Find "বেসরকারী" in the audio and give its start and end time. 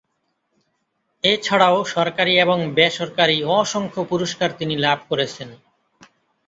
2.75-3.37